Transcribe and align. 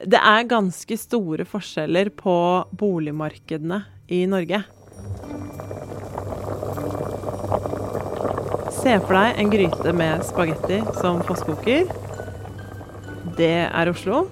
Det 0.00 0.16
er 0.16 0.46
ganske 0.48 0.96
store 0.96 1.44
forskjeller 1.44 2.08
på 2.16 2.34
boligmarkedene 2.72 3.82
i 4.08 4.22
Norge. 4.30 4.62
Se 8.80 8.94
for 9.04 9.12
deg 9.12 9.42
en 9.42 9.52
gryte 9.52 9.92
med 9.92 10.24
spagetti 10.24 10.80
som 11.02 11.20
fosskoker. 11.28 11.90
Det 13.36 13.52
er 13.68 13.92
Oslo. 13.92 14.24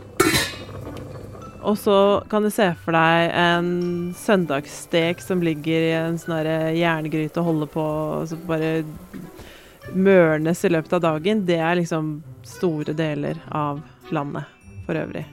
Og 1.69 1.77
så 1.77 1.99
kan 2.33 2.47
du 2.47 2.49
se 2.55 2.71
for 2.81 2.97
deg 2.97 3.37
en 3.37 3.71
søndagsstek 4.17 5.21
som 5.21 5.45
ligger 5.45 5.89
i 5.91 5.95
en 5.99 6.17
sånn 6.23 6.49
jerngryte 6.79 7.43
og 7.43 7.51
holder 7.53 7.75
på 7.77 7.89
og 8.23 8.37
bare 8.49 8.79
mørnes 9.93 10.65
i 10.65 10.73
løpet 10.73 10.97
av 10.97 11.05
dagen. 11.11 11.45
Det 11.45 11.61
er 11.61 11.83
liksom 11.83 12.15
store 12.57 12.97
deler 12.97 13.37
av 13.53 13.85
landet 14.17 14.49
for 14.87 14.97
øvrig. 14.97 15.29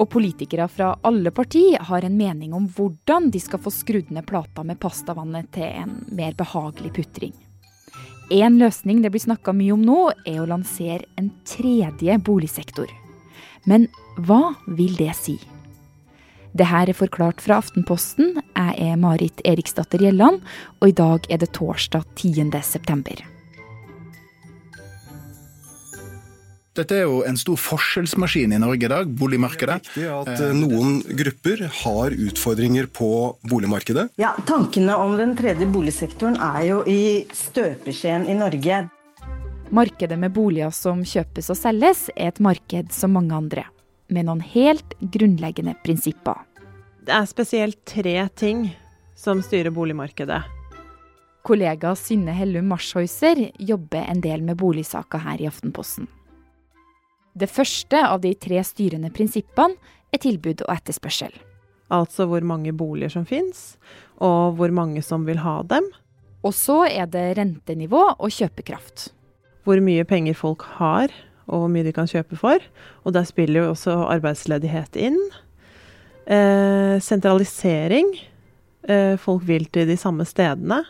Og 0.00 0.08
politikere 0.08 0.64
fra 0.72 0.94
alle 1.04 1.30
parti 1.34 1.74
har 1.76 2.04
en 2.06 2.16
mening 2.16 2.54
om 2.56 2.66
hvordan 2.72 3.28
de 3.34 3.40
skal 3.42 3.60
få 3.60 3.72
skrudd 3.74 4.10
ned 4.14 4.24
plata 4.28 4.64
med 4.64 4.80
pastavannet 4.80 5.50
til 5.52 5.68
en 5.68 5.98
mer 6.08 6.32
behagelig 6.38 6.94
putring. 6.96 7.34
En 8.30 8.56
løsning 8.62 9.02
det 9.02 9.10
blir 9.10 9.24
snakka 9.26 9.52
mye 9.52 9.74
om 9.74 9.82
nå, 9.84 10.00
er 10.24 10.40
å 10.40 10.48
lansere 10.48 11.04
en 11.20 11.32
tredje 11.44 12.16
boligsektor. 12.24 12.88
Men 13.68 13.88
hva 14.16 14.54
vil 14.70 14.94
det 14.96 15.12
si? 15.18 15.36
Det 16.56 16.66
her 16.66 16.90
er 16.90 16.98
forklart 16.98 17.42
fra 17.42 17.58
Aftenposten. 17.60 18.38
Jeg 18.56 18.78
er 18.86 19.02
Marit 19.02 19.42
Eriksdatter 19.46 20.02
Gjelland, 20.02 20.40
og 20.80 20.88
i 20.88 20.96
dag 20.96 21.28
er 21.30 21.42
det 21.42 21.52
torsdag 21.58 22.06
10. 22.16 23.29
Dette 26.78 26.94
er 27.00 27.08
jo 27.08 27.22
en 27.26 27.34
stor 27.34 27.58
forskjellsmaskin 27.58 28.52
i 28.54 28.58
Norge 28.62 28.86
i 28.86 28.90
dag, 28.92 29.08
boligmarkedet. 29.18 29.80
Det 29.90 30.04
er 30.06 30.20
viktig 30.20 30.34
at 30.36 30.42
eh, 30.44 30.52
noen 30.54 31.00
grupper 31.18 31.64
har 31.80 32.14
utfordringer 32.14 32.86
på 32.94 33.08
boligmarkedet. 33.50 34.04
Ja, 34.22 34.36
Tankene 34.46 34.94
om 34.94 35.16
den 35.18 35.34
tredje 35.38 35.66
boligsektoren 35.66 36.38
er 36.38 36.60
jo 36.68 36.84
i 36.86 37.26
støpeskjeen 37.34 38.28
i 38.30 38.36
Norge. 38.38 38.84
Markedet 39.74 40.18
med 40.18 40.30
boliger 40.34 40.70
som 40.74 41.02
kjøpes 41.06 41.50
og 41.50 41.58
selges, 41.58 42.04
er 42.14 42.30
et 42.30 42.38
marked 42.42 42.94
som 42.94 43.18
mange 43.18 43.34
andre. 43.34 43.66
Med 44.10 44.28
noen 44.30 44.44
helt 44.54 44.94
grunnleggende 45.02 45.74
prinsipper. 45.82 46.38
Det 47.02 47.16
er 47.18 47.26
spesielt 47.30 47.82
tre 47.86 48.14
ting 48.38 48.68
som 49.18 49.42
styrer 49.42 49.74
boligmarkedet. 49.74 50.40
Kollega 51.42 51.96
Synne 51.98 52.34
Hellum 52.36 52.70
Marshøyser 52.70 53.48
jobber 53.58 54.06
en 54.06 54.22
del 54.22 54.46
med 54.46 54.58
boligsaker 54.60 55.26
her 55.26 55.42
i 55.42 55.50
Aftenposten. 55.50 56.06
Det 57.40 57.48
første 57.48 58.00
av 58.04 58.20
de 58.20 58.34
tre 58.36 58.60
styrende 58.66 59.08
prinsippene 59.14 59.78
er 60.12 60.20
tilbud 60.20 60.66
og 60.66 60.74
etterspørsel. 60.74 61.32
Altså 61.90 62.26
hvor 62.28 62.44
mange 62.46 62.74
boliger 62.76 63.10
som 63.14 63.24
fins, 63.26 63.78
og 64.20 64.58
hvor 64.58 64.74
mange 64.74 65.00
som 65.02 65.24
vil 65.26 65.40
ha 65.42 65.60
dem. 65.70 65.86
Og 66.44 66.52
så 66.56 66.82
er 66.88 67.08
det 67.10 67.38
rentenivå 67.38 68.02
og 68.12 68.34
kjøpekraft. 68.34 69.08
Hvor 69.64 69.80
mye 69.84 70.04
penger 70.08 70.36
folk 70.36 70.66
har, 70.78 71.12
og 71.50 71.64
hvor 71.64 71.72
mye 71.72 71.86
de 71.86 71.94
kan 71.96 72.08
kjøpe 72.10 72.38
for. 72.38 72.60
Og 73.04 73.16
der 73.16 73.26
spiller 73.28 73.64
jo 73.64 73.72
også 73.72 73.96
arbeidsledighet 74.12 75.00
inn. 75.00 75.18
Eh, 76.30 76.96
sentralisering. 77.02 78.12
Eh, 78.84 79.16
folk 79.20 79.44
vil 79.48 79.66
til 79.72 79.88
de 79.88 79.96
samme 80.00 80.28
stedene. 80.28 80.82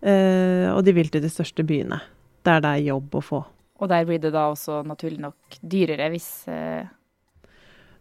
Eh, 0.00 0.70
og 0.72 0.82
de 0.86 0.94
vil 0.96 1.10
til 1.12 1.22
de 1.22 1.30
største 1.32 1.66
byene. 1.66 2.00
Der 2.46 2.62
det 2.62 2.72
er 2.72 2.88
jobb 2.94 3.18
å 3.18 3.26
få. 3.34 3.44
Og 3.76 3.90
der 3.92 4.06
blir 4.08 4.20
det 4.22 4.32
da 4.34 4.48
også 4.50 4.80
naturlig 4.86 5.20
nok 5.24 5.58
dyrere 5.60 6.08
hvis 6.12 6.30
eh... 6.48 6.86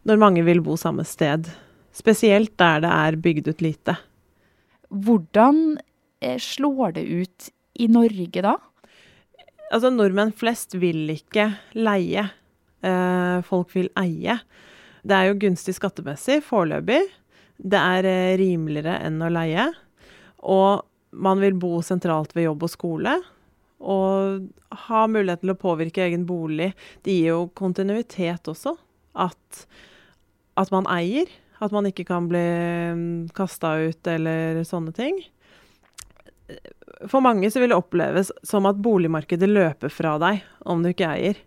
Når 0.05 0.21
mange 0.21 0.43
vil 0.45 0.61
bo 0.63 0.75
samme 0.77 1.03
sted. 1.07 1.49
Spesielt 1.95 2.53
der 2.61 2.83
det 2.85 2.91
er 2.93 3.17
bygd 3.19 3.49
ut 3.49 3.63
lite. 3.65 3.95
Hvordan 4.93 5.79
eh, 6.21 6.37
slår 6.39 6.95
det 6.99 7.05
ut 7.09 7.49
i 7.81 7.89
Norge 7.91 8.43
da? 8.45 8.55
Altså, 9.73 9.89
nordmenn 9.89 10.31
flest 10.35 10.77
vil 10.77 11.09
ikke 11.09 11.49
leie. 11.73 12.27
Eh, 12.85 13.37
folk 13.47 13.73
vil 13.73 13.89
eie. 13.99 14.37
Det 15.05 15.17
er 15.17 15.31
jo 15.31 15.39
gunstig 15.41 15.75
skattemessig 15.77 16.39
foreløpig. 16.45 17.01
Det 17.57 17.81
er 17.81 18.07
eh, 18.09 18.35
rimeligere 18.39 18.99
enn 19.07 19.17
å 19.25 19.31
leie. 19.33 19.71
Og 20.45 20.85
man 21.15 21.41
vil 21.41 21.57
bo 21.57 21.79
sentralt 21.85 22.35
ved 22.37 22.49
jobb 22.49 22.67
og 22.67 22.71
skole 22.71 23.15
og 23.85 24.47
ha 24.85 25.05
mulighet 25.07 25.43
til 25.43 25.53
å 25.53 25.59
påvirke 25.59 26.05
egen 26.07 26.25
bolig. 26.27 26.71
Det 27.05 27.13
gir 27.13 27.31
jo 27.33 27.39
kontinuitet 27.57 28.49
også. 28.51 28.75
At, 29.15 29.65
at 30.59 30.73
man 30.73 30.89
eier. 30.91 31.29
At 31.63 31.71
man 31.71 31.87
ikke 31.87 32.07
kan 32.07 32.27
bli 32.31 32.43
mm, 32.97 33.33
kasta 33.37 33.77
ut 33.85 34.09
eller 34.11 34.63
sånne 34.67 34.91
ting. 34.95 35.21
For 37.09 37.23
mange 37.23 37.49
så 37.51 37.61
vil 37.61 37.71
det 37.71 37.79
oppleves 37.79 38.31
som 38.45 38.67
at 38.69 38.81
boligmarkedet 38.81 39.49
løper 39.49 39.93
fra 39.93 40.15
deg 40.21 40.43
om 40.67 40.83
du 40.83 40.91
ikke 40.91 41.11
eier. 41.13 41.39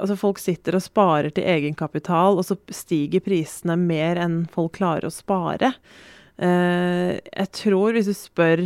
Altså 0.00 0.16
Folk 0.16 0.40
sitter 0.40 0.78
og 0.78 0.84
sparer 0.84 1.34
til 1.34 1.44
egenkapital, 1.44 2.38
og 2.40 2.46
så 2.46 2.56
stiger 2.72 3.22
prisene 3.24 3.76
mer 3.76 4.18
enn 4.20 4.42
folk 4.50 4.78
klarer 4.78 5.10
å 5.10 5.14
spare. 5.14 5.74
Eh, 6.40 7.18
jeg 7.20 7.52
tror, 7.56 7.92
hvis 7.92 8.08
du 8.08 8.16
spør 8.16 8.64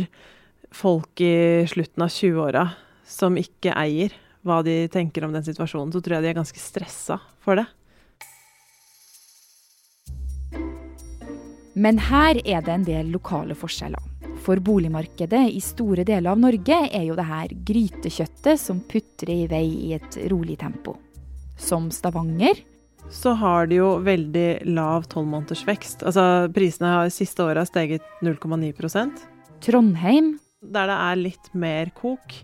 folk 0.75 1.21
i 1.23 1.65
slutten 1.71 2.03
av 2.03 2.11
20-åra 2.11 2.67
som 3.07 3.37
ikke 3.39 3.73
eier, 3.79 4.13
hva 4.45 4.61
de 4.65 4.85
tenker 4.91 5.25
om 5.25 5.33
den 5.33 5.45
situasjonen, 5.45 5.93
så 5.93 6.01
tror 6.03 6.17
jeg 6.17 6.25
de 6.25 6.31
er 6.33 6.37
ganske 6.37 6.61
stressa 6.61 7.19
for 7.41 7.61
det. 7.61 7.65
Men 11.75 11.99
her 11.99 12.39
er 12.47 12.61
det 12.63 12.71
en 12.71 12.85
del 12.87 13.09
lokale 13.11 13.55
forskjeller. 13.57 14.11
For 14.45 14.61
boligmarkedet 14.63 15.47
i 15.51 15.59
store 15.63 16.05
deler 16.07 16.31
av 16.31 16.39
Norge 16.39 16.77
er 16.85 17.07
jo 17.07 17.17
det 17.17 17.25
her 17.27 17.51
grytekjøttet 17.67 18.61
som 18.61 18.79
putrer 18.87 19.33
i 19.33 19.49
vei 19.51 19.65
i 19.89 19.91
et 19.97 20.19
rolig 20.31 20.59
tempo. 20.61 20.95
Som 21.59 21.89
Stavanger. 21.91 22.61
Så 23.11 23.33
har 23.37 23.67
de 23.69 23.79
jo 23.79 23.89
veldig 24.05 24.65
lav 24.71 25.09
tolvmånedersvekst. 25.11 26.05
Altså 26.07 26.47
prisene 26.55 26.93
har 26.93 27.13
siste 27.13 27.43
året 27.43 27.69
steget 27.69 28.05
0,9% 28.25 29.25
Trondheim 29.65 30.35
der 30.61 30.89
det 30.89 30.97
er 30.97 31.21
litt 31.21 31.49
mer 31.57 31.91
kok. 31.95 32.35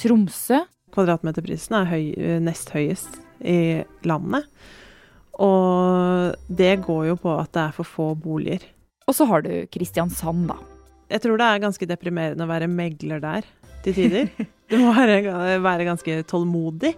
Tromsø. 0.00 0.62
Kvadratmeterprisen 0.90 1.76
er 1.78 1.90
høy, 1.90 2.04
nest 2.42 2.72
høyest 2.74 3.20
i 3.46 3.82
landet. 4.08 4.48
Og 5.40 6.34
det 6.50 6.80
går 6.84 7.12
jo 7.12 7.16
på 7.20 7.34
at 7.38 7.52
det 7.54 7.62
er 7.62 7.76
for 7.76 7.88
få 7.88 8.08
boliger. 8.18 8.64
Og 9.08 9.16
så 9.16 9.26
har 9.30 9.44
du 9.46 9.52
Kristiansand, 9.72 10.48
da. 10.50 10.58
Jeg 11.10 11.24
tror 11.24 11.40
det 11.40 11.46
er 11.46 11.62
ganske 11.62 11.88
deprimerende 11.90 12.46
å 12.46 12.50
være 12.50 12.70
megler 12.70 13.22
der 13.22 13.46
til 13.84 13.96
tider. 13.96 14.32
Du 14.70 14.76
må 14.78 14.92
være, 14.94 15.32
være 15.58 15.82
ganske 15.82 16.20
tålmodig. 16.30 16.92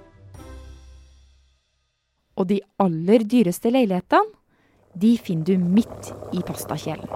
Og 2.37 2.45
de 2.51 2.59
aller 2.85 3.25
dyreste 3.25 3.73
leilighetene, 3.73 4.29
de 4.93 5.15
finner 5.17 5.55
du 5.55 5.71
midt 5.73 6.11
i 6.37 6.45
pastakjelen. 6.45 7.09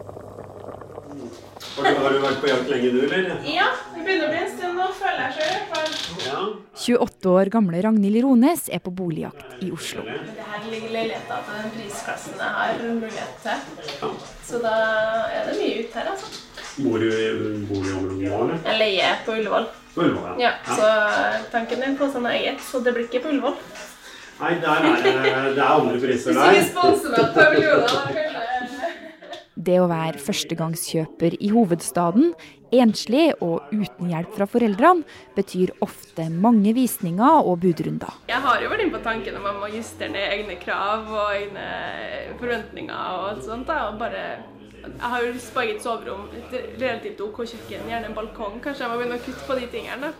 Har 1.76 1.84
du, 1.84 1.98
har 2.00 2.14
du, 2.14 2.18
vært 2.22 2.38
på 2.40 2.48
jakt 2.48 2.70
lenge, 2.72 2.90
du, 2.94 3.02
eller? 3.04 3.32
Ja, 3.44 3.66
det 3.92 4.00
begynner 4.00 4.26
å 4.26 4.32
bli 4.32 4.38
en 4.40 4.48
stund 4.48 4.78
nå, 4.80 4.86
føler 4.96 5.18
jeg 5.26 5.34
sjøl 5.36 5.50
i 5.50 5.56
hvert 5.56 5.74
fall. 5.74 5.90
Ja. 6.24 6.44
28 6.86 7.32
år 7.34 7.50
gamle 7.52 7.82
Ragnhild 7.84 8.20
Rones 8.24 8.62
er 8.72 8.80
på 8.80 8.92
boligjakt 8.96 9.60
i 9.60 9.68
Oslo. 9.76 10.06
Det 10.06 10.46
her 10.52 10.64
ligger 10.70 10.94
leiligheter 10.94 11.42
til 11.44 11.58
den 11.60 11.74
prisklassen 11.74 12.40
jeg 12.40 12.54
har 12.56 12.80
mulighet 12.86 13.36
til. 13.44 13.66
Ja. 13.90 14.10
Så 14.48 14.62
da 14.64 14.72
er 15.34 15.50
det 15.50 15.58
mye 15.60 15.82
ute 15.82 16.00
her, 16.00 16.10
altså. 16.14 16.32
Bor 16.78 17.04
du 17.04 17.06
i 17.10 17.28
boligområdet 17.68 18.16
nå, 18.22 18.40
eller? 18.46 18.64
Jeg 18.70 18.80
leier 18.80 19.20
på 19.28 19.36
Ullevål. 19.36 19.68
På 19.92 20.06
Ullevål, 20.06 20.40
ja. 20.40 20.54
ja. 20.56 20.80
Så 20.80 21.44
tanken 21.52 21.84
er 21.84 22.00
på 22.00 22.08
sånn 22.16 22.32
eget, 22.32 22.64
så 22.64 22.80
det 22.80 22.96
blir 22.96 23.10
ikke 23.10 23.26
på 23.26 23.34
Ullevål. 23.34 23.60
Nei, 24.40 24.56
der 24.64 24.84
er 24.84 24.98
det, 25.04 25.14
det 25.56 25.60
er 25.60 25.68
andre 25.68 26.00
priser 26.00 26.36
der. 26.36 26.56
Hvis 26.56 26.72
du 26.72 26.80
vil 26.80 26.96
sponse 26.96 27.12
meg 27.12 27.20
på 27.20 27.30
par 27.36 27.54
millioner, 27.54 27.88
kanskje 27.92 28.45
det 29.56 29.78
å 29.80 29.88
være 29.90 30.20
førstegangskjøper 30.20 31.38
i 31.40 31.50
hovedstaden, 31.54 32.32
enslig 32.76 33.30
og 33.44 33.70
uten 33.72 34.10
hjelp 34.10 34.34
fra 34.36 34.48
foreldrene, 34.50 35.06
betyr 35.36 35.72
ofte 35.84 36.26
mange 36.32 36.74
visninger 36.76 37.46
og 37.46 37.62
budrunder. 37.62 38.18
Jeg 38.28 38.42
har 38.44 38.60
jo 38.62 38.68
vært 38.72 38.84
inne 38.84 38.96
på 38.96 39.04
tanken 39.06 39.38
om 39.38 39.46
man 39.48 39.62
må 39.62 39.70
justere 39.72 40.12
ned 40.12 40.34
egne 40.34 40.58
krav 40.60 41.08
og 41.08 41.32
egne 41.38 41.70
forventninger 42.40 43.16
og 43.16 43.30
alt 43.30 43.46
sånt. 43.46 43.66
Da, 43.70 43.88
og 43.90 43.98
bare 44.02 44.26
jeg 44.86 45.10
har 45.10 45.24
jo 45.24 45.32
eget 45.62 45.82
soverom, 45.82 46.28
et 46.36 46.52
relativt 46.78 47.20
OK 47.24 47.42
kjøkken, 47.42 47.88
gjerne 47.90 48.12
en 48.12 48.14
balkong. 48.14 48.60
Kanskje 48.62 48.84
jeg 48.84 48.92
må 48.92 49.00
begynne 49.00 49.18
å 49.18 49.24
kutte 49.24 49.48
på 49.48 49.58
de 49.58 49.70
tingene. 49.72 50.12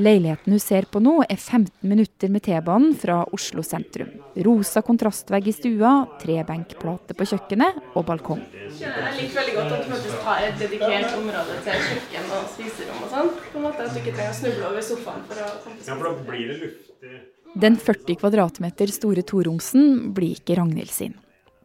Leiligheten 0.00 0.54
hun 0.54 0.60
ser 0.60 0.86
på 0.88 1.00
nå, 1.04 1.18
er 1.28 1.36
15 1.36 1.84
minutter 1.84 2.30
med 2.32 2.40
T-banen 2.46 2.94
fra 2.96 3.18
Oslo 3.36 3.60
sentrum. 3.66 4.08
Rosa 4.46 4.80
kontrastvegg 4.86 5.50
i 5.50 5.52
stua, 5.52 5.90
trebenkplate 6.22 7.16
på 7.18 7.26
kjøkkenet 7.28 7.82
og 7.92 8.06
balkong. 8.08 8.40
Jeg 8.80 9.12
liker 9.18 9.36
veldig 9.36 9.56
godt 9.58 9.74
at 9.76 9.82
du 9.84 9.90
faktisk 9.92 10.22
har 10.28 10.46
et 10.46 10.56
dedikert 10.62 11.16
område 11.18 11.58
til 11.66 11.84
kjøkken 11.90 12.32
og 12.38 12.46
spiserom 12.54 13.02
og 13.04 13.12
sånn. 13.12 13.32
På 13.50 13.60
en 13.60 13.66
måte 13.66 13.84
At 13.84 13.92
du 13.92 14.00
ikke 14.00 14.14
trenger 14.16 14.32
å 14.32 14.38
snuble 14.38 14.70
over 14.70 14.86
sofaen 14.86 15.26
for 15.28 15.42
å 15.42 15.50
Ja, 15.50 15.96
for 15.98 16.06
da 16.08 16.14
blir 16.30 16.46
det 16.48 16.56
luftig. 16.62 17.18
Den 17.52 17.76
40 17.76 18.16
kvadratmeter 18.22 18.94
store 18.94 19.26
toromsen 19.28 20.14
blir 20.16 20.38
ikke 20.38 20.56
Ragnhild 20.56 20.94
sin. 20.94 21.18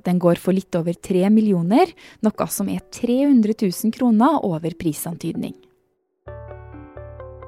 Den 0.03 0.19
går 0.19 0.35
for 0.39 0.55
litt 0.55 0.75
over 0.75 0.95
3 0.95 1.29
millioner, 1.31 1.93
noe 2.23 2.47
som 2.51 2.67
er 2.71 2.83
300 2.91 3.55
000 3.55 3.95
kroner 3.95 4.43
over 4.43 4.75
prisantydning. 4.75 5.55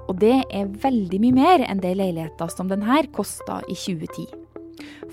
Og 0.09 0.17
det 0.21 0.41
er 0.49 0.69
veldig 0.81 1.21
mye 1.21 1.37
mer 1.37 1.63
enn 1.67 1.81
det 1.83 1.93
leiligheta 1.99 2.49
som 2.49 2.69
denne 2.71 3.03
kosta 3.13 3.61
i 3.69 3.77
2010. 3.77 4.25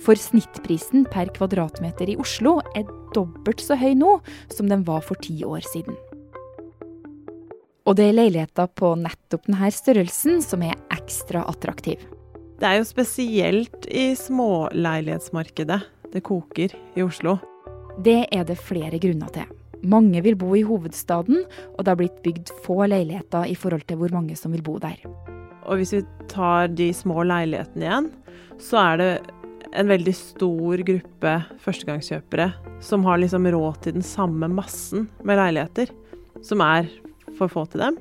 For 0.01 0.19
snittprisen 0.19 1.07
per 1.11 1.31
kvadratmeter 1.37 2.11
i 2.13 2.19
Oslo 2.23 2.59
er 2.77 2.87
dobbelt 3.15 3.63
så 3.63 3.77
høy 3.79 3.93
nå 3.99 4.19
som 4.53 4.71
den 4.71 4.85
var 4.87 5.05
for 5.05 5.19
ti 5.21 5.37
år 5.45 5.65
siden. 5.69 5.97
Og 7.87 7.95
det 7.99 8.09
er 8.09 8.17
leiligheter 8.17 8.71
på 8.75 8.95
nettopp 8.99 9.47
denne 9.47 9.69
størrelsen 9.71 10.41
som 10.43 10.65
er 10.67 10.79
ekstra 10.95 11.45
attraktiv. 11.47 12.01
Det 12.57 12.67
er 12.67 12.81
jo 12.81 12.89
spesielt 12.89 13.87
i 13.93 14.09
småleilighetsmarkedet 14.17 15.83
det 16.15 16.25
koker 16.25 16.73
i 16.97 17.05
Oslo. 17.05 17.37
Det 18.03 18.25
er 18.33 18.49
det 18.49 18.59
flere 18.59 18.99
grunner 19.03 19.31
til. 19.35 19.47
Mange 19.87 20.23
vil 20.25 20.37
bo 20.39 20.51
i 20.59 20.65
hovedstaden, 20.67 21.45
og 21.77 21.81
det 21.81 21.93
har 21.93 22.01
blitt 22.01 22.21
bygd 22.25 22.53
få 22.65 22.83
leiligheter 22.91 23.47
i 23.47 23.57
forhold 23.59 23.87
til 23.87 24.01
hvor 24.01 24.15
mange 24.15 24.37
som 24.39 24.55
vil 24.55 24.65
bo 24.67 24.79
der. 24.83 24.99
Og 25.67 25.81
hvis 25.81 25.95
vi 25.97 26.03
tar 26.31 26.71
de 26.75 26.91
små 26.95 27.25
leilighetene 27.27 27.87
igjen, 27.87 28.11
så 28.63 28.81
er 28.83 29.01
det 29.03 29.11
en 29.77 29.91
veldig 29.91 30.15
stor 30.17 30.83
gruppe 30.87 31.33
førstegangskjøpere 31.63 32.51
som 32.85 33.05
har 33.07 33.21
liksom 33.21 33.49
råd 33.53 33.81
til 33.85 33.97
den 33.99 34.07
samme 34.07 34.49
massen 34.53 35.09
med 35.27 35.41
leiligheter, 35.41 35.91
som 36.45 36.63
er 36.65 36.89
for 37.37 37.53
få 37.53 37.67
til 37.71 37.83
dem. 37.85 37.99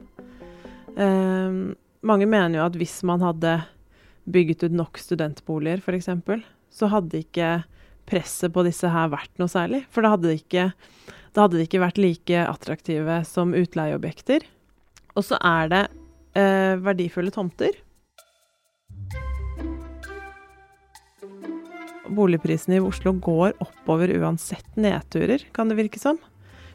Uh, 0.96 1.76
mange 2.06 2.28
mener 2.30 2.60
jo 2.60 2.68
at 2.68 2.78
hvis 2.80 3.02
man 3.08 3.24
hadde 3.26 3.58
bygget 4.32 4.68
ut 4.68 4.76
nok 4.76 5.00
studentboliger, 5.02 5.82
f.eks., 5.84 6.10
så 6.76 6.90
hadde 6.92 7.22
ikke 7.24 7.50
presset 8.10 8.54
på 8.54 8.64
disse 8.66 8.90
her 8.92 9.12
vært 9.14 9.32
noe 9.42 9.52
særlig. 9.52 9.84
For 9.94 10.06
da 10.06 10.14
hadde 10.14 10.30
de 10.32 10.40
ikke, 10.40 10.70
hadde 11.36 11.58
de 11.58 11.66
ikke 11.66 11.84
vært 11.84 12.02
like 12.02 12.44
attraktive 12.46 13.22
som 13.28 13.56
utleieobjekter. 13.58 14.46
Og 15.16 15.26
så 15.26 15.40
er 15.40 15.72
det 15.72 15.84
eh, 16.38 16.76
verdifulle 16.84 17.34
tomter. 17.34 17.78
Boligprisene 22.16 22.78
i 22.78 22.84
Oslo 22.84 23.16
går 23.18 23.56
oppover 23.64 24.14
uansett 24.20 24.78
nedturer, 24.78 25.42
kan 25.56 25.72
det 25.72 25.80
virke 25.80 26.00
som. 26.02 26.20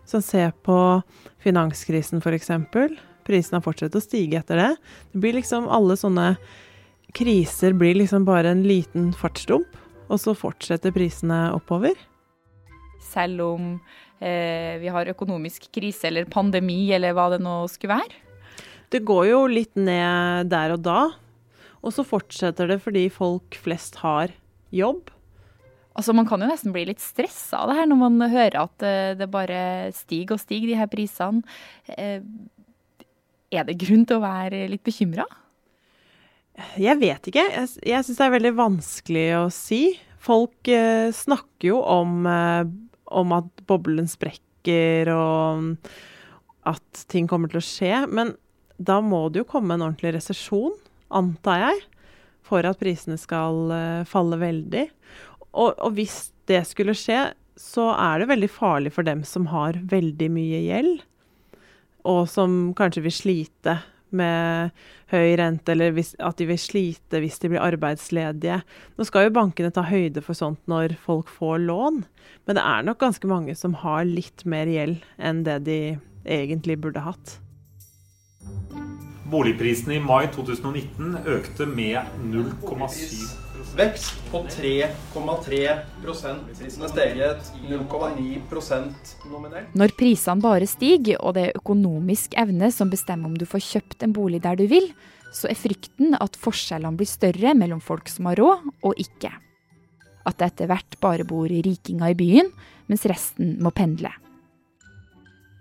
Hvis 0.02 0.16
man 0.16 0.26
ser 0.26 0.56
på 0.66 0.78
finanskrisen 1.44 2.18
f.eks. 2.18 2.50
Prisene 3.26 3.60
har 3.60 3.64
fortsatt 3.64 3.94
å 3.94 4.02
stige 4.02 4.40
etter 4.40 4.58
det. 4.58 4.70
Det 5.12 5.22
blir 5.22 5.36
liksom 5.36 5.68
alle 5.70 5.94
sånne 6.00 6.32
kriser 7.14 7.74
blir 7.78 7.96
liksom 7.98 8.24
bare 8.26 8.52
en 8.54 8.62
liten 8.66 9.10
fartsdump, 9.16 9.68
og 10.10 10.18
så 10.20 10.34
fortsetter 10.36 10.94
prisene 10.94 11.48
oppover. 11.54 11.94
Selv 13.00 13.44
om 13.46 13.70
eh, 14.18 14.76
vi 14.82 14.90
har 14.92 15.10
økonomisk 15.12 15.70
krise 15.72 16.10
eller 16.10 16.28
pandemi 16.30 16.90
eller 16.94 17.14
hva 17.16 17.30
det 17.34 17.40
nå 17.44 17.62
skulle 17.70 18.00
være? 18.02 18.26
Det 18.90 19.04
går 19.06 19.28
jo 19.30 19.40
litt 19.50 19.76
ned 19.78 20.50
der 20.50 20.74
og 20.74 20.82
da, 20.82 21.00
og 21.80 21.94
så 21.94 22.04
fortsetter 22.04 22.68
det 22.72 22.80
fordi 22.82 23.06
folk 23.14 23.56
flest 23.62 24.00
har 24.02 24.34
jobb. 24.74 25.08
Altså, 25.94 26.14
Man 26.14 26.26
kan 26.26 26.42
jo 26.42 26.48
nesten 26.50 26.74
bli 26.74 26.86
litt 26.88 27.02
stressa 27.02 27.62
av 27.62 27.70
det 27.70 27.78
her 27.80 27.88
når 27.90 28.00
man 28.02 28.30
hører 28.30 28.62
at 28.62 28.86
eh, 28.86 29.12
det 29.18 29.30
bare 29.30 29.90
stiger 29.96 30.36
og 30.36 30.42
stiger, 30.42 30.70
de 30.70 30.80
her 30.80 30.90
prisene. 30.90 31.42
Eh, 31.96 32.22
er 33.50 33.66
det 33.66 33.80
grunn 33.82 34.04
til 34.06 34.20
å 34.20 34.24
være 34.24 34.66
litt 34.70 34.84
bekymra? 34.86 35.26
Jeg 36.80 36.98
vet 37.00 37.28
ikke. 37.30 37.44
Jeg, 37.54 37.68
jeg 37.86 38.06
syns 38.06 38.18
det 38.18 38.26
er 38.26 38.36
veldig 38.36 38.54
vanskelig 38.58 39.26
å 39.38 39.44
si. 39.54 39.82
Folk 40.20 40.68
eh, 40.68 41.08
snakker 41.14 41.70
jo 41.70 41.80
om, 41.80 42.24
eh, 42.28 42.64
om, 43.16 43.34
at 43.36 43.64
boblen 43.70 44.08
sprekker 44.10 45.08
og 45.14 45.90
at 46.68 47.04
ting 47.10 47.28
kommer 47.30 47.50
til 47.50 47.62
å 47.62 47.64
skje. 47.64 47.94
Men 48.12 48.34
da 48.80 49.00
må 49.04 49.26
det 49.28 49.42
jo 49.42 49.50
komme 49.50 49.76
en 49.76 49.86
ordentlig 49.86 50.14
resesjon, 50.18 50.74
antar 51.12 51.64
jeg, 51.64 51.84
for 52.46 52.66
at 52.66 52.80
prisene 52.80 53.18
skal 53.20 53.72
eh, 53.74 54.08
falle 54.08 54.40
veldig. 54.40 54.86
Og, 55.50 55.72
og 55.72 55.94
hvis 55.96 56.30
det 56.50 56.62
skulle 56.68 56.96
skje, 56.98 57.30
så 57.60 57.90
er 57.92 58.20
det 58.20 58.30
veldig 58.30 58.50
farlig 58.52 58.92
for 58.94 59.06
dem 59.06 59.24
som 59.26 59.48
har 59.52 59.78
veldig 59.90 60.28
mye 60.32 60.60
gjeld, 60.64 61.02
og 62.08 62.22
som 62.32 62.70
kanskje 62.76 63.04
vil 63.04 63.12
slite 63.12 63.80
med 64.16 64.70
høy 65.12 65.34
rente, 65.40 65.74
eller 65.74 65.94
hvis, 65.96 66.12
at 66.22 66.38
de 66.40 66.46
vil 66.50 66.60
slite 66.60 67.20
hvis 67.22 67.40
de 67.42 67.52
blir 67.52 67.64
arbeidsledige. 67.64 68.60
Nå 68.96 69.06
skal 69.08 69.26
jo 69.26 69.34
bankene 69.36 69.72
ta 69.74 69.84
høyde 69.88 70.22
for 70.24 70.38
sånt 70.38 70.62
når 70.70 70.96
folk 71.02 71.30
får 71.32 71.60
lån, 71.66 72.02
men 72.46 72.58
det 72.58 72.64
er 72.64 72.86
nok 72.86 73.00
ganske 73.02 73.30
mange 73.30 73.56
som 73.58 73.76
har 73.82 74.06
litt 74.08 74.46
mer 74.48 74.70
gjeld 74.70 75.04
enn 75.18 75.44
det 75.46 75.60
de 75.68 75.80
egentlig 76.24 76.78
burde 76.82 77.04
hatt. 77.04 77.38
Boligprisene 79.30 80.00
i 80.00 80.02
mai 80.02 80.24
2019 80.34 81.20
økte 81.30 81.68
med 81.70 82.02
0,7 82.32 83.39
Vekst 83.76 84.16
på 84.30 84.40
3,3 84.50 85.58
Prisene 86.02 86.88
steget 86.90 87.50
0,9 87.62 88.40
nominelt. 89.30 89.74
Når 89.78 89.94
prisene 89.98 90.42
bare 90.42 90.66
stiger, 90.66 91.20
og 91.22 91.36
det 91.36 91.44
er 91.46 91.58
økonomisk 91.60 92.34
evne 92.40 92.72
som 92.74 92.90
bestemmer 92.90 93.30
om 93.30 93.36
du 93.38 93.46
får 93.46 93.62
kjøpt 93.68 94.02
en 94.02 94.14
bolig 94.16 94.42
der 94.42 94.58
du 94.58 94.66
vil, 94.70 94.90
så 95.30 95.52
er 95.52 95.58
frykten 95.58 96.16
at 96.18 96.38
forskjellene 96.40 96.98
blir 96.98 97.10
større 97.10 97.54
mellom 97.54 97.82
folk 97.84 98.10
som 98.10 98.26
har 98.30 98.40
råd 98.42 98.66
og 98.82 98.98
ikke. 98.98 99.30
At 100.26 100.40
det 100.40 100.50
etter 100.50 100.70
hvert 100.72 100.98
bare 101.00 101.28
bor 101.28 101.46
rikinger 101.46 102.10
i 102.10 102.18
byen, 102.18 102.50
mens 102.90 103.06
resten 103.06 103.54
må 103.62 103.70
pendle. 103.70 104.10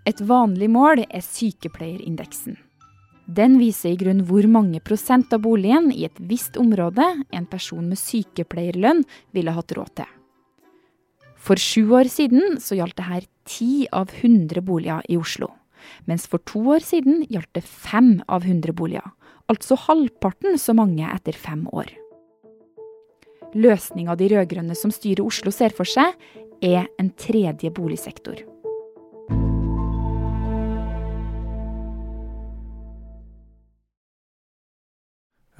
Et 0.08 0.18
vanlig 0.26 0.66
mål 0.72 1.04
er 1.06 1.22
sykepleierindeksen. 1.22 2.58
Den 3.30 3.60
viser 3.60 3.92
i 3.92 3.98
grunn 4.00 4.24
hvor 4.26 4.46
mange 4.50 4.80
prosent 4.82 5.30
av 5.36 5.44
boligen 5.44 5.90
i 5.94 6.02
et 6.08 6.16
visst 6.26 6.56
område 6.58 7.04
en 7.30 7.46
person 7.46 7.84
med 7.86 8.00
sykepleierlønn 8.00 9.04
ville 9.36 9.54
hatt 9.54 9.74
råd 9.76 9.92
til. 10.00 10.08
For 11.40 11.60
sju 11.60 11.94
år 11.96 12.10
siden 12.10 12.58
så 12.60 12.76
gjaldt 12.80 12.98
det 12.98 13.06
her 13.06 13.28
ti 13.48 13.86
av 13.94 14.10
hundre 14.20 14.64
boliger 14.66 15.06
i 15.08 15.16
Oslo. 15.20 15.52
Mens 16.10 16.26
for 16.28 16.42
to 16.44 16.64
år 16.74 16.82
siden 16.84 17.22
gjaldt 17.30 17.54
det 17.56 17.64
fem 17.64 18.18
av 18.28 18.44
hundre 18.48 18.74
boliger. 18.76 19.06
Altså 19.50 19.78
halvparten 19.86 20.58
så 20.58 20.74
mange 20.76 21.06
etter 21.06 21.36
fem 21.38 21.64
år. 21.70 21.88
Løsninga 23.54 24.18
de 24.18 24.28
rød-grønne 24.34 24.76
som 24.78 24.92
styrer 24.94 25.24
Oslo 25.26 25.54
ser 25.54 25.74
for 25.74 25.88
seg, 25.88 26.14
er 26.60 26.90
en 27.00 27.14
tredje 27.16 27.70
boligsektor. 27.72 28.49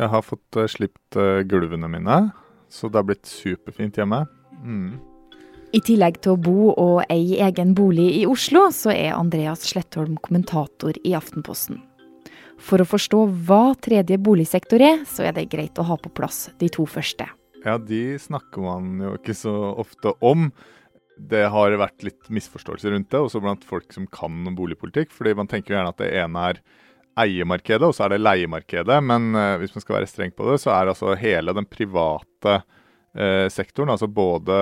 Jeg 0.01 0.09
har 0.09 0.25
fått 0.25 0.57
uh, 0.57 0.65
slipt 0.71 1.19
uh, 1.19 1.43
gulvene 1.45 1.89
mine, 1.93 2.19
så 2.73 2.89
det 2.89 3.01
har 3.01 3.09
blitt 3.11 3.29
superfint 3.29 3.99
hjemme. 4.01 4.23
Mm. 4.65 4.97
I 5.77 5.81
tillegg 5.87 6.17
til 6.25 6.35
å 6.35 6.41
bo 6.41 6.71
og 6.73 7.03
eie 7.13 7.45
egen 7.47 7.75
bolig 7.79 8.09
i 8.23 8.25
Oslo, 8.27 8.67
så 8.75 8.95
er 8.95 9.13
Andreas 9.15 9.69
Slettholm 9.69 10.17
kommentator 10.25 10.97
i 11.07 11.13
Aftenposten. 11.19 11.83
For 12.61 12.83
å 12.83 12.89
forstå 12.89 13.21
hva 13.47 13.77
tredje 13.81 14.19
boligsektor 14.21 14.83
er, 14.85 15.05
så 15.09 15.29
er 15.29 15.37
det 15.37 15.49
greit 15.53 15.79
å 15.81 15.87
ha 15.87 15.97
på 16.01 16.13
plass 16.17 16.49
de 16.61 16.69
to 16.73 16.85
første. 16.89 17.29
Ja, 17.65 17.77
de 17.77 18.19
snakker 18.21 18.65
man 18.65 19.01
jo 19.05 19.15
ikke 19.19 19.37
så 19.37 19.55
ofte 19.81 20.15
om. 20.25 20.49
Det 21.31 21.45
har 21.53 21.77
vært 21.77 22.05
litt 22.07 22.31
misforståelser 22.33 22.97
rundt 22.97 23.11
det, 23.13 23.21
også 23.21 23.43
blant 23.45 23.65
folk 23.69 23.93
som 23.93 24.09
kan 24.09 24.49
boligpolitikk. 24.57 25.13
fordi 25.13 25.37
man 25.37 25.49
tenker 25.49 25.77
gjerne 25.77 25.93
at 25.93 26.01
det 26.01 26.13
ene 26.17 26.47
er 26.51 26.63
eiemarkedet, 27.19 27.89
og 27.89 27.97
så 27.97 28.07
er 28.07 28.15
det 28.15 28.23
leiemarkedet. 28.23 29.01
Men 29.07 29.33
uh, 29.37 29.57
hvis 29.61 29.75
man 29.77 29.85
skal 29.85 29.99
være 29.99 30.11
streng 30.11 30.37
på 30.37 30.47
det, 30.51 30.61
så 30.63 30.75
er 30.77 30.93
altså 30.93 31.17
hele 31.19 31.55
den 31.57 31.69
private 31.69 32.61
uh, 32.61 33.47
sektoren, 33.53 33.93
altså 33.97 34.11
både 34.11 34.61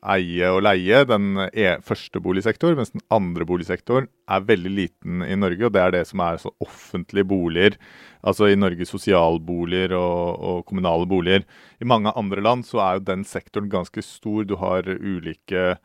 eie 0.00 0.48
og 0.48 0.62
leie, 0.64 1.02
den 1.04 1.34
e 1.52 1.74
første 1.84 2.20
boligsektor, 2.24 2.72
mens 2.76 2.92
den 2.94 3.02
andre 3.12 3.44
boligsektoren 3.48 4.08
er 4.30 4.46
veldig 4.48 4.72
liten 4.72 5.24
i 5.26 5.36
Norge. 5.36 5.66
Og 5.66 5.74
det 5.74 5.82
er 5.82 5.94
det 5.94 6.04
som 6.08 6.22
er 6.24 6.38
altså 6.38 6.54
offentlige 6.64 7.28
boliger, 7.28 7.76
altså 8.24 8.48
i 8.48 8.58
Norge 8.58 8.88
sosialboliger 8.88 9.94
og, 9.98 10.40
og 10.40 10.64
kommunale 10.68 11.08
boliger. 11.08 11.44
I 11.80 11.88
mange 11.88 12.12
andre 12.16 12.44
land 12.44 12.64
så 12.68 12.80
er 12.84 12.98
jo 12.98 13.08
den 13.10 13.26
sektoren 13.28 13.70
ganske 13.72 14.04
stor. 14.04 14.44
Du 14.48 14.56
har 14.60 14.88
ulike 14.88 15.66
eh, 15.74 15.80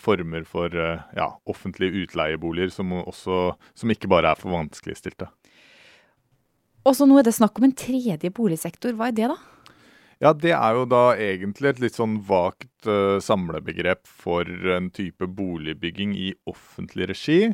former 0.00 0.46
for 0.48 0.72
eh, 0.72 1.04
ja, 1.16 1.28
offentlige 1.48 2.04
utleieboliger 2.04 2.72
som, 2.72 2.92
også, 3.02 3.52
som 3.76 3.92
ikke 3.92 4.10
bare 4.10 4.32
er 4.32 4.40
for 4.40 4.54
vanskeligstilte. 4.54 5.28
Og 6.88 6.96
så 6.96 7.08
nå 7.08 7.18
er 7.20 7.26
det 7.26 7.36
snakk 7.36 7.58
om 7.60 7.68
en 7.68 7.76
tredje 7.76 8.30
boligsektor. 8.32 8.94
Hva 8.96 9.10
er 9.10 9.16
det, 9.16 9.30
da? 9.32 9.38
Ja, 10.18 10.32
Det 10.32 10.50
er 10.50 10.74
jo 10.74 10.86
da 10.90 11.12
egentlig 11.14 11.70
et 11.70 11.82
litt 11.82 11.98
sånn 11.98 12.16
vagt 12.26 12.88
uh, 12.90 13.20
samlebegrep 13.22 14.08
for 14.08 14.48
en 14.74 14.88
type 14.94 15.28
boligbygging 15.30 16.16
i 16.18 16.32
offentlig 16.50 17.10
regi, 17.12 17.52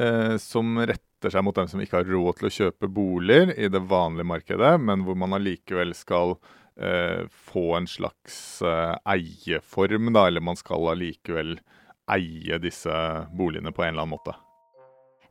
uh, 0.00 0.34
som 0.42 0.80
retter 0.80 1.30
seg 1.30 1.44
mot 1.46 1.54
dem 1.54 1.68
som 1.70 1.82
ikke 1.82 2.00
har 2.00 2.10
råd 2.10 2.40
til 2.40 2.48
å 2.48 2.54
kjøpe 2.56 2.90
boliger 2.90 3.52
i 3.54 3.70
det 3.70 3.84
vanlige 3.86 4.30
markedet, 4.32 4.72
men 4.82 5.04
hvor 5.06 5.14
man 5.20 5.36
allikevel 5.36 5.94
skal 5.94 6.34
eh, 6.34 6.58
få 7.30 7.66
en 7.76 7.88
slags 7.90 8.62
eh, 8.62 8.94
eieform, 9.14 10.12
da, 10.14 10.26
eller 10.28 10.44
man 10.44 10.58
skal 10.58 10.92
allikevel 10.94 11.58
eie 12.12 12.58
disse 12.62 12.94
boligene 13.36 13.72
på 13.72 13.84
en 13.84 13.94
eller 13.94 14.06
annen 14.06 14.16
måte. 14.16 14.36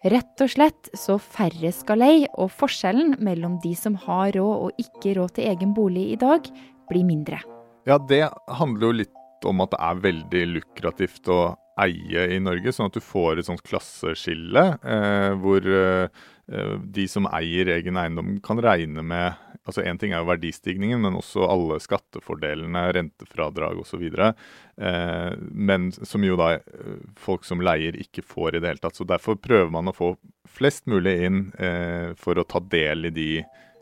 Rett 0.02 0.42
og 0.42 0.50
slett 0.50 0.90
så 0.98 1.20
færre 1.22 1.70
skal 1.76 2.02
leie, 2.02 2.30
og 2.42 2.50
forskjellen 2.58 3.20
mellom 3.22 3.60
de 3.62 3.76
som 3.78 3.98
har 4.08 4.32
råd 4.34 4.68
og 4.68 4.82
ikke 4.82 5.14
råd 5.20 5.36
til 5.38 5.52
egen 5.52 5.76
bolig 5.78 6.08
i 6.16 6.20
dag, 6.22 6.48
blir 6.90 7.06
mindre. 7.06 7.42
Ja, 7.86 7.98
det 7.98 8.24
handler 8.50 8.90
jo 8.90 9.00
litt 9.04 9.46
om 9.46 9.62
at 9.64 9.74
det 9.74 9.82
er 9.82 10.02
veldig 10.06 10.44
lukrativt 10.56 11.30
å 11.34 11.42
eie 11.82 12.26
i 12.36 12.40
Norge, 12.42 12.74
sånn 12.74 12.90
at 12.90 12.98
du 12.98 13.04
får 13.04 13.40
et 13.40 13.48
sånt 13.48 13.64
klasseskille 13.66 14.66
eh, 14.82 15.32
hvor 15.42 15.66
eh, 15.66 16.26
de 16.52 17.06
som 17.08 17.30
eier 17.32 17.70
egen 17.78 17.96
eiendom 17.96 18.34
kan 18.44 18.60
regne 18.60 19.04
med 19.08 19.38
altså 19.68 19.84
Én 19.86 20.00
ting 20.00 20.14
er 20.14 20.24
jo 20.24 20.30
verdistigningen, 20.30 21.02
men 21.04 21.18
også 21.20 21.46
alle 21.50 21.78
skattefordelene, 21.84 22.84
rentefradrag 22.98 23.80
osv. 23.82 24.04
Eh, 24.18 25.32
men 25.52 25.90
som 25.94 26.26
jo 26.26 26.38
da 26.40 26.56
eh, 26.58 27.02
folk 27.20 27.46
som 27.48 27.62
leier 27.64 27.98
ikke 28.02 28.26
får 28.26 28.58
i 28.58 28.62
det 28.62 28.74
hele 28.74 28.84
tatt. 28.84 28.98
Så 28.98 29.08
Derfor 29.08 29.38
prøver 29.42 29.72
man 29.74 29.92
å 29.92 29.96
få 29.96 30.16
flest 30.50 30.90
mulig 30.92 31.18
inn 31.28 31.44
eh, 31.62 32.14
for 32.20 32.42
å 32.42 32.48
ta 32.48 32.64
del 32.74 33.12
i 33.12 33.16
de 33.16 33.32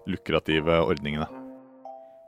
lukrative 0.09 0.81
ordningene. 0.83 1.48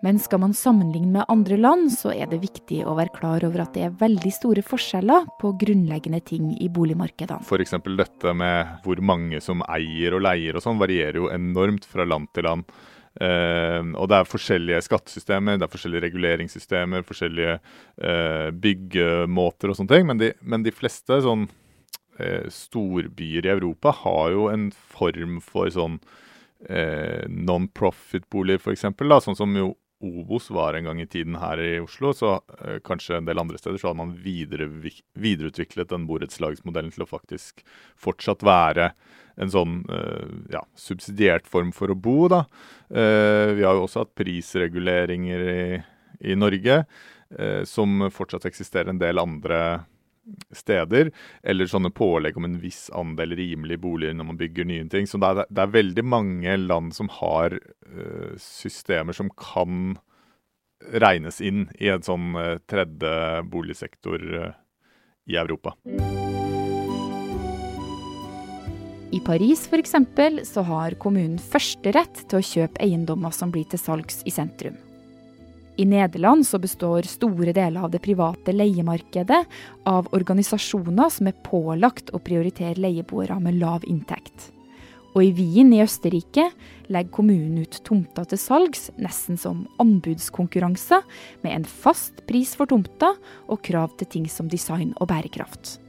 Men 0.02 0.18
skal 0.20 0.40
man 0.42 0.54
sammenligne 0.58 1.12
med 1.14 1.30
andre 1.30 1.58
land, 1.62 1.92
så 1.94 2.10
er 2.10 2.26
det 2.32 2.40
viktig 2.42 2.80
å 2.90 2.96
være 2.98 3.14
klar 3.14 3.44
over 3.46 3.62
at 3.62 3.76
det 3.76 3.84
er 3.86 3.98
veldig 4.00 4.32
store 4.34 4.64
forskjeller 4.66 5.28
på 5.42 5.52
grunnleggende 5.62 6.20
ting 6.26 6.48
i 6.58 6.72
boligmarkedene. 6.74 7.46
F.eks. 7.46 7.76
dette 8.00 8.34
med 8.34 8.82
hvor 8.82 9.02
mange 9.06 9.38
som 9.46 9.62
eier 9.70 10.18
og 10.18 10.24
leier 10.26 10.58
og 10.58 10.66
sånn, 10.66 10.82
varierer 10.82 11.20
jo 11.22 11.30
enormt 11.30 11.86
fra 11.86 12.08
land 12.08 12.32
til 12.34 12.50
land. 12.50 12.66
Uh, 13.12 13.84
og 14.00 14.08
det 14.08 14.18
er 14.18 14.30
forskjellige 14.32 14.82
skattesystemer, 14.88 15.60
det 15.60 15.68
er 15.68 15.74
forskjellige 15.74 16.06
reguleringssystemer, 16.08 17.04
forskjellige 17.06 17.58
uh, 17.60 18.50
byggemåter 18.56 19.70
og 19.70 19.78
sånne 19.78 19.94
ting. 19.94 20.10
Men 20.10 20.22
de, 20.24 20.32
men 20.42 20.66
de 20.66 20.74
fleste 20.74 21.20
sånn 21.22 21.46
uh, 21.46 22.48
storbyer 22.50 23.46
i 23.46 23.54
Europa 23.54 23.94
har 24.02 24.34
jo 24.34 24.50
en 24.50 24.72
form 24.74 25.38
for 25.46 25.70
sånn 25.70 26.02
non-profit-boliger, 26.62 28.60
f.eks. 28.62 28.84
Sånn 29.26 29.38
som 29.40 29.56
jo 29.58 29.72
Obos 30.02 30.50
var 30.54 30.76
en 30.76 30.90
gang 30.90 31.02
i 31.02 31.08
tiden 31.10 31.38
her 31.42 31.62
i 31.62 31.72
Oslo, 31.84 32.12
så 32.18 32.36
eh, 32.60 32.80
kanskje 32.86 33.20
en 33.20 33.28
del 33.30 33.42
andre 33.42 33.60
steder 33.62 33.80
så 33.82 33.92
hadde 33.92 34.02
man 34.02 34.16
videre, 34.24 34.68
videreutviklet 35.14 35.92
den 35.92 36.08
borettslagsmodellen 36.10 36.94
til 36.96 37.06
å 37.06 37.10
faktisk 37.10 37.64
fortsatt 38.00 38.46
være 38.46 38.92
en 39.42 39.52
sånn 39.52 39.80
eh, 39.92 40.34
ja, 40.54 40.64
subsidiert 40.78 41.48
form 41.50 41.72
for 41.76 41.94
å 41.94 41.98
bo. 41.98 42.28
da. 42.32 42.44
Eh, 42.90 43.54
vi 43.58 43.66
har 43.66 43.78
jo 43.78 43.86
også 43.88 44.06
hatt 44.06 44.16
prisreguleringer 44.20 45.48
i, 45.54 45.64
i 46.32 46.38
Norge, 46.38 46.84
eh, 47.38 47.62
som 47.70 48.10
fortsatt 48.14 48.50
eksisterer 48.50 48.92
en 48.94 49.02
del 49.02 49.22
andre 49.22 49.62
steder, 50.56 51.12
eller 51.44 51.70
sånne 51.70 51.92
pålegg 51.96 52.38
om 52.38 52.48
en 52.48 52.60
viss 52.62 52.90
andel 52.96 53.36
rimelige 53.38 53.82
boliger 53.82 54.16
når 54.18 54.30
man 54.32 54.40
bygger 54.40 54.68
nye 54.70 54.88
ting. 54.92 55.10
Så 55.10 55.20
det 55.22 55.32
er, 55.32 55.50
det 55.50 55.64
er 55.64 55.76
veldig 55.76 56.06
mange 56.06 56.58
land 56.62 56.96
som 56.98 57.12
har 57.20 57.58
uh, 57.58 58.34
systemer 58.42 59.18
som 59.18 59.32
kan 59.34 59.98
regnes 61.02 61.42
inn 61.46 61.68
i 61.80 61.92
en 61.94 62.06
sånn 62.06 62.34
uh, 62.38 62.58
tredje 62.70 63.42
boligsektor 63.52 64.28
uh, 64.46 64.52
i 65.30 65.38
Europa. 65.42 65.76
I 69.12 69.20
Paris 69.26 69.66
f.eks. 69.68 69.98
så 70.48 70.64
har 70.70 70.96
kommunen 71.02 71.36
førsterett 71.36 72.24
til 72.32 72.40
å 72.40 72.48
kjøpe 72.48 72.80
eiendommer 72.80 73.36
som 73.36 73.52
blir 73.52 73.68
til 73.68 73.82
salgs 73.82 74.22
i 74.24 74.32
sentrum. 74.32 74.78
I 75.82 75.86
Nederland 75.86 76.48
så 76.48 76.60
består 76.62 77.08
store 77.10 77.54
deler 77.58 77.82
av 77.82 77.90
det 77.90 78.04
private 78.06 78.54
leiemarkedet 78.54 79.40
av 79.90 80.10
organisasjoner 80.14 81.10
som 81.10 81.30
er 81.32 81.40
pålagt 81.42 82.12
å 82.14 82.20
prioritere 82.22 82.78
leieboere 82.78 83.40
med 83.42 83.58
lav 83.58 83.88
inntekt. 83.90 84.52
Og 85.16 85.24
i 85.26 85.32
Wien 85.34 85.72
i 85.74 85.82
Østerrike 85.82 86.52
legger 86.86 87.16
kommunen 87.16 87.64
ut 87.66 87.80
tomter 87.88 88.30
til 88.30 88.40
salgs, 88.40 88.92
nesten 89.02 89.40
som 89.42 89.64
anbudskonkurranser, 89.82 91.02
med 91.42 91.56
en 91.56 91.66
fast 91.66 92.22
pris 92.30 92.54
for 92.60 92.70
tomta 92.70 93.16
og 93.48 93.64
krav 93.66 93.96
til 93.98 94.12
ting 94.14 94.30
som 94.30 94.52
design 94.52 94.94
og 95.00 95.10
bærekraft. 95.10 95.80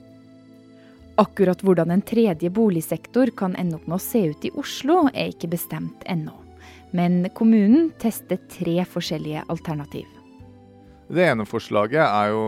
Akkurat 1.20 1.61
hvordan 1.61 1.92
en 1.92 2.06
tredje 2.08 2.49
boligsektor 2.49 3.34
kan 3.37 3.61
ende 3.61 3.76
opp 3.76 3.84
med 3.84 4.00
å 4.00 4.06
se 4.06 4.25
ut 4.32 4.49
i 4.49 4.54
Oslo, 4.56 5.04
er 5.12 5.34
ikke 5.37 5.52
bestemt 5.52 6.08
ennå. 6.08 6.41
Men 6.92 7.25
kommunen 7.37 7.90
tester 8.02 8.40
tre 8.50 8.83
forskjellige 8.88 9.47
alternativ. 9.52 10.09
Det 11.12 11.25
ene 11.28 11.45
forslaget 11.49 12.02
er 12.02 12.33
jo 12.33 12.45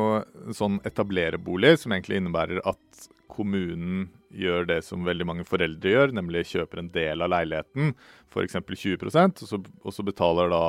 sånn 0.57 0.79
etablere-bolig, 0.89 1.75
som 1.83 1.93
egentlig 1.93 2.23
innebærer 2.23 2.63
at 2.65 3.09
kommunen 3.29 4.07
gjør 4.35 4.67
det 4.69 4.81
som 4.87 5.05
veldig 5.07 5.27
mange 5.29 5.45
foreldre 5.47 5.93
gjør, 5.93 6.15
nemlig 6.17 6.47
kjøper 6.51 6.81
en 6.81 6.91
del 6.95 7.23
av 7.25 7.31
leiligheten, 7.33 7.93
f.eks. 8.33 8.57
20 8.57 9.05
og 9.05 9.43
så, 9.45 9.61
og 9.61 9.95
så 9.95 10.07
betaler 10.07 10.51
da 10.53 10.65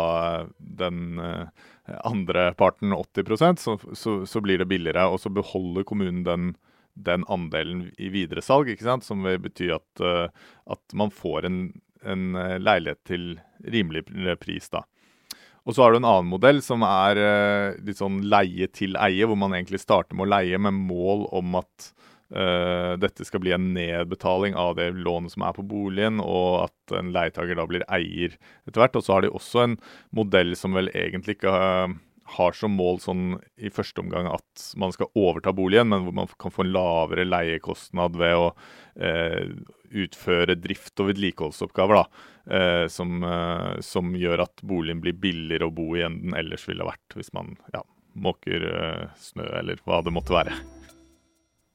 den 0.58 1.22
eh, 1.22 1.64
andre 2.06 2.50
parten 2.58 2.94
80 2.94 3.58
så, 3.62 3.78
så, 3.94 4.18
så 4.28 4.44
blir 4.44 4.62
det 4.62 4.70
billigere. 4.70 5.08
Og 5.10 5.22
så 5.24 5.32
beholder 5.34 5.88
kommunen 5.88 6.24
den, 6.28 6.54
den 6.94 7.25
andelen 7.32 7.88
i 7.98 8.12
videresalg, 8.14 8.70
ikke 8.70 8.88
sant? 8.88 9.08
som 9.08 9.25
vil 9.25 9.42
bety 9.42 9.72
at, 9.74 10.04
eh, 10.04 10.28
at 10.70 10.98
man 10.98 11.14
får 11.14 11.50
en 11.50 11.60
en 12.05 12.35
eh, 12.39 12.57
leilighet 12.62 13.01
til 13.07 13.31
rimelig 13.71 14.05
pris. 14.41 14.69
da. 14.69 14.83
Og 15.65 15.74
så 15.74 15.81
har 15.81 15.91
du 15.91 15.97
en 16.00 16.07
annen 16.07 16.29
modell 16.29 16.62
som 16.62 16.83
er 16.85 17.17
uh, 17.17 17.77
litt 17.81 17.97
sånn 17.97 18.19
leie 18.29 18.67
til 18.69 18.97
eie, 19.01 19.25
hvor 19.25 19.39
man 19.39 19.55
egentlig 19.57 19.81
starter 19.81 20.13
med 20.13 20.27
å 20.27 20.33
leie 20.35 20.59
med 20.62 20.77
mål 20.77 21.25
om 21.33 21.57
at 21.57 21.88
uh, 22.38 22.93
dette 23.01 23.25
skal 23.25 23.41
bli 23.41 23.55
en 23.55 23.71
nedbetaling 23.74 24.53
av 24.62 24.75
det 24.77 24.91
lånet 24.93 25.33
som 25.33 25.47
er 25.47 25.55
på 25.57 25.65
boligen, 25.65 26.21
og 26.21 26.67
at 26.67 26.97
en 27.00 27.09
leietaker 27.15 27.57
da 27.57 27.65
blir 27.69 27.88
eier 27.89 28.38
etter 28.67 28.83
hvert. 28.83 29.00
Og 29.00 29.07
så 29.07 29.15
har 29.15 29.25
de 29.25 29.33
også 29.33 29.63
en 29.63 29.79
modell 30.13 30.53
som 30.59 30.77
vel 30.77 30.91
egentlig 30.93 31.39
ikke 31.39 31.55
uh, 31.57 31.97
har 32.25 32.55
som 32.58 32.74
mål 32.74 33.00
sånn 33.03 33.25
i 33.62 33.70
første 33.74 34.01
omgang 34.01 34.27
at 34.32 34.67
man 34.82 34.94
skal 34.96 35.12
overta 35.13 35.53
boligen, 35.53 35.91
men 35.91 36.05
hvor 36.05 36.15
man 36.17 36.29
kan 36.41 36.53
få 36.53 36.65
en 36.65 36.74
lavere 36.74 37.25
leiekostnad 37.27 38.17
ved 38.17 38.38
å 38.39 38.48
eh, 38.98 39.51
utføre 39.96 40.58
drift- 40.58 41.03
og 41.03 41.12
vedlikeholdsoppgaver. 41.12 42.01
da, 42.01 42.55
eh, 42.58 42.88
som, 42.88 43.24
eh, 43.24 43.79
som, 43.82 44.15
gjør 44.15 44.44
at 44.48 44.62
boligen 44.62 45.01
blir 45.01 45.13
billigere 45.13 45.70
å 45.70 45.74
bo 45.74 45.96
i 45.96 46.01
enn 46.05 46.22
den 46.24 46.38
ellers 46.38 46.67
ville 46.67 46.88
vært 46.88 47.17
hvis 47.17 47.34
man 47.34 47.58
ja, 47.74 47.84
måker 48.15 48.65
eh, 48.72 49.05
snø 49.17 49.46
eller 49.60 49.82
hva 49.86 50.01
det 50.01 50.13
måtte 50.15 50.34
være. 50.34 50.55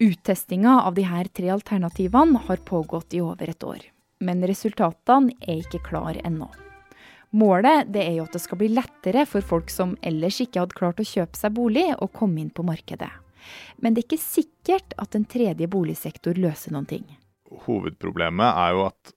Uttestinga 0.01 0.81
av 0.83 0.97
de 0.97 1.05
her 1.05 1.29
tre 1.29 1.51
alternativene 1.53 2.41
har 2.49 2.65
pågått 2.65 3.15
i 3.15 3.21
over 3.21 3.53
et 3.53 3.65
år. 3.65 3.85
Men 4.21 4.43
resultatene 4.49 5.37
er 5.47 5.61
ikke 5.61 5.83
klar 5.85 6.17
ennå. 6.25 6.49
Målet 7.31 7.95
er 7.95 8.15
jo 8.17 8.25
at 8.27 8.35
det 8.35 8.43
skal 8.43 8.59
bli 8.59 8.71
lettere 8.75 9.23
for 9.29 9.45
folk 9.47 9.71
som 9.71 9.95
ellers 10.03 10.41
ikke 10.43 10.65
hadde 10.65 10.79
klart 10.79 11.03
å 11.03 11.07
kjøpe 11.07 11.39
seg 11.39 11.55
bolig, 11.55 11.87
å 11.95 12.11
komme 12.11 12.43
inn 12.43 12.51
på 12.51 12.67
markedet. 12.67 13.11
Men 13.79 13.95
det 13.95 14.03
er 14.03 14.09
ikke 14.09 14.23
sikkert 14.23 14.97
at 15.01 15.15
en 15.17 15.27
tredje 15.31 15.69
boligsektor 15.71 16.39
løser 16.39 16.75
noen 16.75 16.89
ting. 16.91 17.07
Hovedproblemet 17.67 18.51
er 18.51 18.75
jo 18.75 18.85
at 18.89 19.15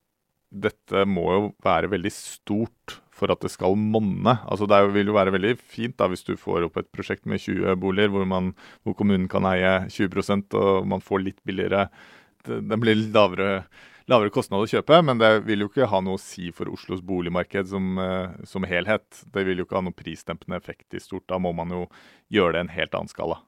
dette 0.54 1.06
må 1.10 1.26
jo 1.34 1.46
være 1.66 1.90
veldig 1.90 2.12
stort 2.14 3.00
for 3.14 3.34
at 3.34 3.42
det 3.42 3.52
skal 3.54 3.78
monne. 3.78 4.36
Altså 4.46 4.68
Det 4.70 4.80
vil 4.94 5.10
jo 5.10 5.18
være 5.18 5.34
veldig 5.34 5.56
fint 5.58 5.98
da 5.98 6.08
hvis 6.12 6.26
du 6.28 6.36
får 6.38 6.68
opp 6.68 6.78
et 6.82 6.92
prosjekt 6.94 7.26
med 7.30 7.42
20 7.42 7.78
boliger 7.82 8.14
hvor, 8.14 8.28
man, 8.30 8.52
hvor 8.86 8.98
kommunen 8.98 9.30
kan 9.32 9.48
eie 9.50 9.88
20% 9.90 10.54
og 10.60 10.88
man 10.90 11.02
får 11.02 11.26
litt 11.26 11.42
billigere 11.46 11.88
Den 12.46 12.80
blir 12.82 12.98
litt 13.00 13.14
lavere 13.16 13.66
lavere 14.12 14.34
kostnad 14.34 14.64
å 14.64 14.70
kjøpe, 14.70 15.00
men 15.06 15.22
det 15.22 15.32
vil 15.48 15.64
jo 15.64 15.70
ikke 15.72 15.88
ha 15.90 16.02
noe 16.04 16.18
å 16.18 16.22
si 16.22 16.52
for 16.56 16.72
Oslos 16.72 17.04
boligmarked 17.06 17.70
som, 17.72 17.98
eh, 18.00 18.36
som 18.50 18.68
helhet. 18.68 19.06
Det 19.32 19.46
vil 19.48 19.62
jo 19.62 19.66
ikke 19.66 19.80
ha 19.80 19.86
noe 19.86 19.96
prisdempende 19.96 20.60
effekt 20.60 20.94
i 20.94 21.02
stort. 21.04 21.28
Da 21.28 21.40
må 21.40 21.54
man 21.56 21.70
jo 21.70 21.88
gjøre 22.32 22.54
det 22.54 22.60
i 22.60 22.66
en 22.68 22.76
helt 22.76 22.96
annen 23.00 23.12
skala. 23.12 23.40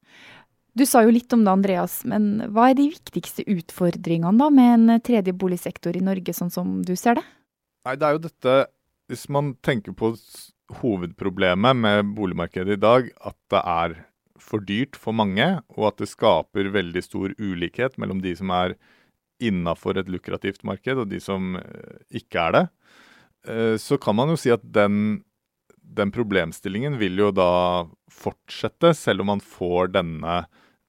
Du 0.75 0.83
sa 0.85 1.05
jo 1.05 1.13
litt 1.15 1.31
om 1.31 1.45
det, 1.45 1.51
Andreas, 1.51 2.03
men 2.03 2.51
hva 2.51 2.69
er 2.69 2.75
de 2.75 2.89
viktigste 2.91 3.45
utfordringene 3.47 4.37
da 4.37 4.49
med 4.51 4.73
en 4.73 4.99
tredje 4.99 5.31
boligsektor 5.31 5.95
i 5.95 6.03
Norge, 6.03 6.35
sånn 6.35 6.51
som 6.51 6.81
du 6.83 6.95
ser 6.99 7.15
det? 7.15 7.23
Nei, 7.87 7.95
det 7.95 8.07
er 8.07 8.17
jo 8.17 8.25
dette 8.25 8.55
Hvis 9.05 9.29
man 9.29 9.53
tenker 9.61 9.93
på 9.93 10.15
hovedproblemet 10.81 11.77
med 11.77 12.07
boligmarkedet 12.17 12.73
i 12.73 12.81
dag, 12.81 13.11
at 13.21 13.37
det 13.53 13.61
er 13.61 13.93
for 14.41 14.65
dyrt 14.65 14.97
for 14.97 15.13
mange, 15.13 15.45
og 15.77 15.91
at 15.91 16.01
det 16.01 16.09
skaper 16.09 16.71
veldig 16.73 17.03
stor 17.05 17.35
ulikhet 17.37 17.99
mellom 18.01 18.23
de 18.23 18.33
som 18.35 18.49
er 18.49 18.73
innafor 19.43 19.99
et 19.99 20.09
lukrativt 20.11 20.63
marked, 20.67 20.99
og 21.01 21.09
de 21.11 21.21
som 21.23 21.55
eh, 21.59 22.01
ikke 22.21 22.47
er 22.47 22.55
det, 22.55 22.65
eh, 23.49 23.75
så 23.81 23.99
kan 24.01 24.17
man 24.17 24.31
jo 24.33 24.39
si 24.39 24.53
at 24.53 24.63
den, 24.63 25.23
den 25.81 26.13
problemstillingen 26.15 26.99
vil 27.01 27.19
jo 27.25 27.31
da 27.35 27.51
fortsette, 28.11 28.93
selv 28.97 29.25
om 29.25 29.35
man 29.35 29.43
får 29.43 29.95
denne 29.95 30.43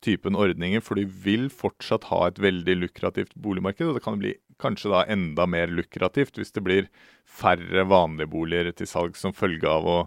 typen 0.05 0.37
ordninger, 0.39 0.83
for 0.85 0.99
de 0.99 1.07
vil 1.07 1.49
fortsatt 1.51 2.07
ha 2.13 2.27
et 2.29 2.41
veldig 2.43 2.79
lukrativt 2.85 3.35
boligmarked. 3.43 3.89
Og 3.89 3.99
det 3.99 4.05
kan 4.05 4.19
bli 4.21 4.35
kanskje 4.63 4.93
da 4.93 5.05
enda 5.13 5.47
mer 5.51 5.73
lukrativt 5.73 6.39
hvis 6.39 6.55
det 6.55 6.65
blir 6.65 6.91
færre 7.27 7.87
vanlige 7.89 8.31
boliger 8.33 8.73
til 8.77 8.89
salg 8.89 9.19
som 9.19 9.35
følge 9.37 9.69
av 9.69 9.89
å 9.89 9.99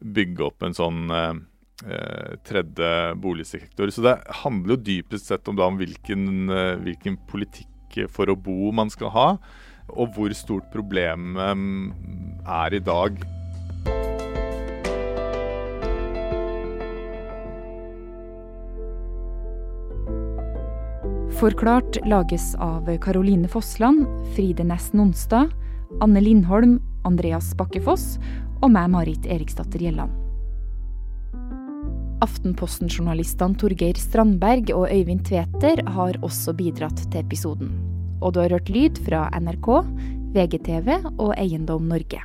bygge 0.00 0.44
opp 0.46 0.64
en 0.64 0.76
sånn 0.76 1.10
eh, 1.12 2.36
tredje 2.46 2.92
boligsektor. 3.20 3.90
Så 3.92 4.04
det 4.06 4.16
handler 4.42 4.76
jo 4.76 4.84
dypest 4.90 5.32
sett 5.32 5.48
om, 5.50 5.58
da, 5.58 5.68
om 5.68 5.80
hvilken, 5.80 6.52
hvilken, 6.84 7.18
politikk 7.30 7.69
for 8.12 8.30
å 8.30 8.38
bo 8.38 8.70
man 8.74 8.90
skal 8.92 9.12
ha, 9.14 9.28
og 9.90 10.14
hvor 10.14 10.32
stort 10.36 10.70
problemet 10.74 11.58
mm, 11.58 11.92
er 12.46 12.78
i 12.78 12.82
dag. 12.84 13.20
Forklart 21.40 21.96
lages 22.04 22.52
av 22.60 22.84
Caroline 23.00 23.48
Fossland, 23.48 24.04
Fride 24.34 24.66
Næss 24.68 24.90
Nonstad, 24.92 25.54
Anne 26.04 26.20
Lindholm, 26.20 26.76
Andreas 27.08 27.54
Bakkefoss 27.56 28.18
og 28.60 28.68
meg, 28.74 28.90
Marit 28.92 29.24
Eriksdatter 29.24 29.80
Gjelland. 29.80 30.12
Aftenposten-journalistene 32.20 33.56
Torgeir 33.56 33.96
Strandberg 33.96 34.68
og 34.76 34.90
Øyvind 34.92 35.24
Tveter 35.60 35.84
har 35.92 36.16
også 36.24 36.54
bidratt 36.56 37.02
til 37.12 37.20
episoden. 37.20 37.74
Og 38.24 38.32
du 38.32 38.38
har 38.40 38.54
hørt 38.54 38.70
lyd 38.72 38.96
fra 39.04 39.26
NRK, 39.36 39.68
VGTV 40.32 40.88
og 41.10 41.34
Eiendom 41.36 41.84
Norge. 41.84 42.22